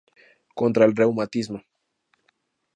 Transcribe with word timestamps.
Contra 0.55 0.85
el 0.85 0.95
reumatismo. 0.95 1.61